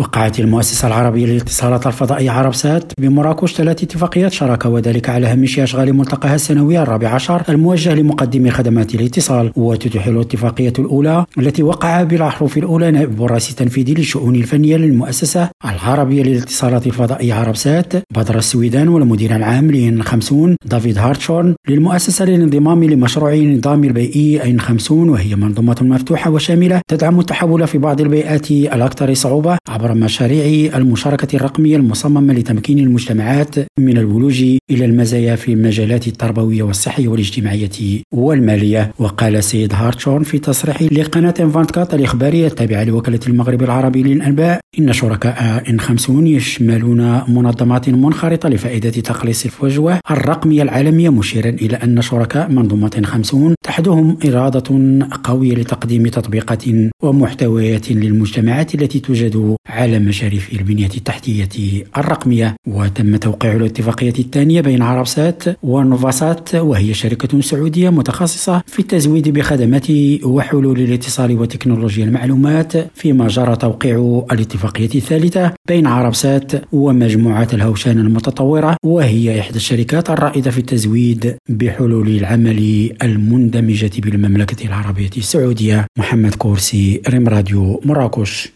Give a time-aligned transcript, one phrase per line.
[0.00, 6.34] وقعت المؤسسة العربية للاتصالات الفضائية عربسات بمراكش ثلاث اتفاقيات شراكة وذلك على هامش أشغال ملتقاها
[6.34, 13.24] السنوي الرابع عشر الموجه لمقدمي خدمات الاتصال وتتيح الاتفاقية الأولى التي وقع بالأحرف الأولى نائب
[13.24, 20.56] الرئيس التنفيذي للشؤون الفنية للمؤسسة العربية للاتصالات الفضائية عربسات بدر السويدان والمدير العام لإن 50
[20.64, 27.66] دافيد هارتشورن للمؤسسة للانضمام لمشروع النظام البيئي إن 50 وهي منظومة مفتوحة وشاملة تدعم التحول
[27.66, 34.84] في بعض البيئات الأكثر صعوبة عبر مشاريع المشاركة الرقمية المصممة لتمكين المجتمعات من الولوج إلى
[34.84, 37.70] المزايا في المجالات التربوية والصحية والاجتماعية
[38.14, 38.92] والمالية.
[38.98, 45.70] وقال السيد هارتشورن في تصريح لقناة فانتكات الإخبارية التابعة لوكالة المغرب العربي للأنباء إن شركاء
[45.70, 53.02] إن 50 يشملون منظمات منخرطة لفائدة تقليص الفجوة الرقمية العالمية مشيرا إلى أن شركاء منظومة
[53.04, 54.62] 50 تحدهم إرادة
[55.24, 56.64] قوية لتقديم تطبيقات
[57.02, 61.48] ومحتويات للمجتمعات التي توجد على مشارف البنية التحتية
[61.96, 69.90] الرقمية وتم توقيع الاتفاقية الثانية بين عربسات ونوفاسات وهي شركة سعودية متخصصة في التزويد بخدمات
[70.24, 79.40] وحلول الاتصال وتكنولوجيا المعلومات فيما جرى توقيع الاتفاقية الثالثة بين عربسات ومجموعة الهوشان المتطورة وهي
[79.40, 82.90] إحدى الشركات الرائدة في التزويد بحلول العمل
[83.70, 88.52] المندمجة بالمملكة العربية السعودية محمد كورسي ريم راديو مراكش.